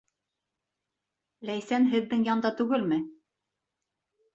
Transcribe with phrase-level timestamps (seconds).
[1.51, 3.03] —Ләйсән һеҙҙең янда түгелме?